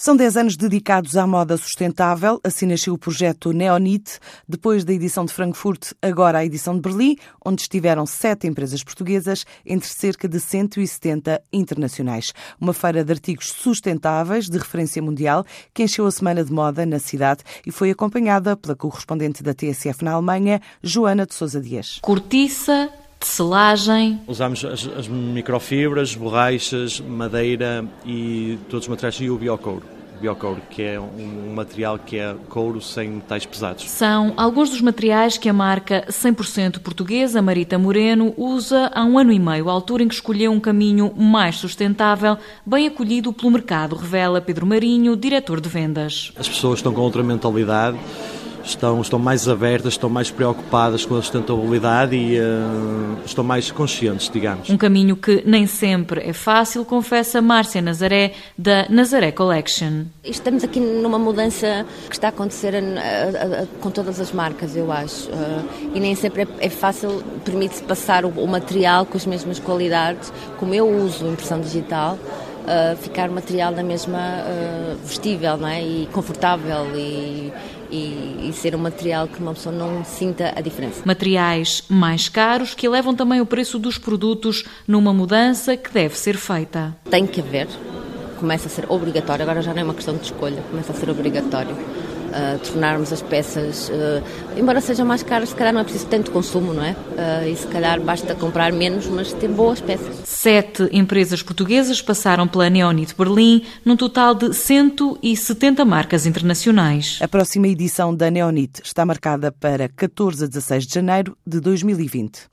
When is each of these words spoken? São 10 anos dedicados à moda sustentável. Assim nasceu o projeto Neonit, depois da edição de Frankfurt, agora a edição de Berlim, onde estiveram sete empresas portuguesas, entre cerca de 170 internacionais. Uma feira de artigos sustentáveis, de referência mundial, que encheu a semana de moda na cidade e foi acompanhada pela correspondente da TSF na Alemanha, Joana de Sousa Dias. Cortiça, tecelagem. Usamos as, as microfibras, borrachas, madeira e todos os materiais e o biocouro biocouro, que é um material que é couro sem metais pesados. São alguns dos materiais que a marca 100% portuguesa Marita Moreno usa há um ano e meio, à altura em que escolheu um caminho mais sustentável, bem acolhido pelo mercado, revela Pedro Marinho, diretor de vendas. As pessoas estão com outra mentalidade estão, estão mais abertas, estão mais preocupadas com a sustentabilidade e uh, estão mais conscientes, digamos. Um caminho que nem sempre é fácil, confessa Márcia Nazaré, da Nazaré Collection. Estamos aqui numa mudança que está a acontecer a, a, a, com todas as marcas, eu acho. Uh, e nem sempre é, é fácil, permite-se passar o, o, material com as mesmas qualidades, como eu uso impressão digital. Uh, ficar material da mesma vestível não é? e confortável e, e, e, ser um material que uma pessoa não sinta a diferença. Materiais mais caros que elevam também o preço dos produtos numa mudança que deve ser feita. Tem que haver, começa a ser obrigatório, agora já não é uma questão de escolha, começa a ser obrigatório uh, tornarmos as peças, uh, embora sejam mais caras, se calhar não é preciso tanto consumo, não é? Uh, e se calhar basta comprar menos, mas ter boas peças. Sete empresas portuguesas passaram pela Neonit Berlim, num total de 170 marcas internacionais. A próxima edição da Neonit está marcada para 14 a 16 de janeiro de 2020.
São 0.00 0.14
10 0.14 0.36
anos 0.36 0.56
dedicados 0.56 1.16
à 1.16 1.26
moda 1.26 1.56
sustentável. 1.56 2.40
Assim 2.44 2.66
nasceu 2.66 2.94
o 2.94 2.98
projeto 2.98 3.52
Neonit, 3.52 4.20
depois 4.48 4.84
da 4.84 4.92
edição 4.92 5.24
de 5.24 5.32
Frankfurt, 5.32 5.90
agora 6.00 6.38
a 6.38 6.44
edição 6.44 6.76
de 6.76 6.82
Berlim, 6.82 7.16
onde 7.44 7.62
estiveram 7.62 8.06
sete 8.06 8.46
empresas 8.46 8.84
portuguesas, 8.84 9.44
entre 9.66 9.88
cerca 9.88 10.28
de 10.28 10.38
170 10.38 11.42
internacionais. 11.52 12.32
Uma 12.60 12.72
feira 12.72 13.02
de 13.02 13.12
artigos 13.12 13.48
sustentáveis, 13.48 14.48
de 14.48 14.56
referência 14.56 15.02
mundial, 15.02 15.44
que 15.74 15.82
encheu 15.82 16.06
a 16.06 16.12
semana 16.12 16.44
de 16.44 16.52
moda 16.52 16.86
na 16.86 17.00
cidade 17.00 17.42
e 17.66 17.72
foi 17.72 17.90
acompanhada 17.90 18.56
pela 18.56 18.76
correspondente 18.76 19.42
da 19.42 19.52
TSF 19.52 20.04
na 20.04 20.12
Alemanha, 20.12 20.60
Joana 20.80 21.26
de 21.26 21.34
Sousa 21.34 21.60
Dias. 21.60 21.98
Cortiça, 22.02 22.88
tecelagem. 23.18 24.20
Usamos 24.26 24.64
as, 24.64 24.86
as 24.86 25.08
microfibras, 25.08 26.14
borrachas, 26.14 27.00
madeira 27.00 27.84
e 28.04 28.58
todos 28.68 28.84
os 28.86 28.88
materiais 28.88 29.16
e 29.20 29.30
o 29.30 29.36
biocouro 29.36 29.98
biocouro, 30.18 30.60
que 30.68 30.82
é 30.82 31.00
um 31.00 31.54
material 31.54 31.98
que 31.98 32.18
é 32.18 32.34
couro 32.48 32.80
sem 32.80 33.08
metais 33.08 33.46
pesados. 33.46 33.88
São 33.88 34.34
alguns 34.36 34.70
dos 34.70 34.80
materiais 34.80 35.38
que 35.38 35.48
a 35.48 35.52
marca 35.52 36.04
100% 36.08 36.80
portuguesa 36.80 37.40
Marita 37.40 37.78
Moreno 37.78 38.34
usa 38.36 38.90
há 38.94 39.04
um 39.04 39.18
ano 39.18 39.32
e 39.32 39.38
meio, 39.38 39.68
à 39.68 39.72
altura 39.72 40.02
em 40.02 40.08
que 40.08 40.14
escolheu 40.14 40.50
um 40.52 40.60
caminho 40.60 41.12
mais 41.16 41.56
sustentável, 41.56 42.36
bem 42.66 42.86
acolhido 42.86 43.32
pelo 43.32 43.50
mercado, 43.50 43.96
revela 43.96 44.40
Pedro 44.40 44.66
Marinho, 44.66 45.16
diretor 45.16 45.60
de 45.60 45.68
vendas. 45.68 46.32
As 46.36 46.48
pessoas 46.48 46.80
estão 46.80 46.92
com 46.92 47.00
outra 47.00 47.22
mentalidade 47.22 47.98
estão, 48.70 49.00
estão 49.00 49.18
mais 49.18 49.48
abertas, 49.48 49.94
estão 49.94 50.10
mais 50.10 50.30
preocupadas 50.30 51.04
com 51.04 51.16
a 51.16 51.22
sustentabilidade 51.22 52.16
e 52.16 52.38
uh, 52.38 53.18
estão 53.24 53.42
mais 53.42 53.70
conscientes, 53.70 54.30
digamos. 54.30 54.68
Um 54.70 54.76
caminho 54.76 55.16
que 55.16 55.42
nem 55.46 55.66
sempre 55.66 56.22
é 56.28 56.32
fácil, 56.32 56.84
confessa 56.84 57.40
Márcia 57.40 57.80
Nazaré, 57.80 58.32
da 58.56 58.86
Nazaré 58.88 59.32
Collection. 59.32 60.04
Estamos 60.22 60.62
aqui 60.64 60.80
numa 60.80 61.18
mudança 61.18 61.86
que 62.08 62.14
está 62.14 62.28
a 62.28 62.30
acontecer 62.30 62.74
a, 62.74 62.78
a, 62.78 63.62
a, 63.62 63.66
com 63.80 63.90
todas 63.90 64.20
as 64.20 64.32
marcas, 64.32 64.76
eu 64.76 64.90
acho. 64.92 65.28
Uh, 65.30 65.94
e 65.94 66.00
nem 66.00 66.14
sempre 66.14 66.42
é, 66.42 66.48
é 66.66 66.70
fácil, 66.70 67.22
permite-se 67.44 67.82
passar 67.82 68.24
o, 68.24 68.28
o, 68.28 68.46
material 68.46 69.06
com 69.06 69.16
as 69.16 69.26
mesmas 69.26 69.58
qualidades, 69.58 70.32
como 70.58 70.74
eu 70.74 70.88
uso 70.88 71.26
impressão 71.26 71.60
digital. 71.60 72.18
Uh, 72.68 72.94
ficar 72.98 73.30
material 73.30 73.72
da 73.72 73.82
mesma 73.82 74.44
vestível 75.02 75.56
não 75.56 75.68
é? 75.68 75.82
e 75.82 76.06
confortável 76.12 76.84
e, 76.94 77.50
e, 77.90 78.27
e, 78.48 78.52
ser 78.52 78.74
um 78.74 78.78
material 78.78 79.28
que 79.28 79.40
uma 79.40 79.54
pessoa 79.54 79.74
não 79.74 80.04
sinta 80.04 80.52
a 80.56 80.60
diferença. 80.60 81.02
Materiais 81.04 81.82
mais 81.88 82.28
caros 82.28 82.74
que 82.74 82.86
elevam 82.86 83.14
também 83.14 83.40
o 83.40 83.46
preço 83.46 83.78
dos 83.78 83.98
produtos 83.98 84.64
numa 84.86 85.12
mudança 85.12 85.76
que 85.76 85.92
deve 85.92 86.16
ser 86.16 86.36
feita. 86.36 86.96
Tem 87.10 87.26
que 87.26 87.40
haver, 87.40 87.68
começa 88.38 88.66
a 88.66 88.70
ser 88.70 88.86
obrigatório, 88.88 89.42
agora 89.42 89.62
já 89.62 89.72
não 89.72 89.80
é 89.80 89.84
uma 89.84 89.94
questão 89.94 90.16
de 90.16 90.24
escolha, 90.24 90.62
começa 90.70 90.92
a 90.92 90.94
ser 90.94 91.10
obrigatório 91.10 91.76
uh, 92.38 92.58
tornarmos 92.58 93.12
as 93.12 93.22
peças, 93.22 93.88
uh, 93.88 94.22
embora 94.56 94.80
sejam 94.80 95.04
mais 95.04 95.22
caras, 95.22 95.50
se 95.50 95.54
calhar 95.54 95.72
não 95.72 95.80
é 95.80 95.84
preciso 95.84 96.06
tanto 96.06 96.30
consumo, 96.30 96.72
não 96.72 96.84
é? 96.84 96.92
Uh, 96.92 97.48
e 97.48 97.56
se 97.56 97.66
calhar 97.66 98.00
basta 98.00 98.34
comprar 98.34 98.72
menos, 98.72 99.06
mas 99.06 99.32
ter 99.32 99.48
boas 99.48 99.80
peças. 99.80 100.14
Sete 100.24 100.88
empresas 100.92 101.42
portuguesas 101.42 102.00
passaram 102.00 102.46
pela 102.46 102.70
Neonit 102.70 103.14
Berlim, 103.16 103.62
num 103.84 103.96
total 103.96 104.34
de 104.34 104.54
170 104.54 105.84
marcas 105.84 106.26
internacionais. 106.26 107.18
A 107.20 107.28
próxima 107.28 107.68
edição 107.68 108.14
da 108.14 108.30
Neonit 108.30 108.80
está 108.84 109.04
marcada 109.04 109.50
para 109.50 109.88
14 109.88 110.44
a 110.44 110.46
16 110.46 110.86
de 110.86 110.94
janeiro 110.94 111.36
de 111.46 111.60
2020. 111.60 112.46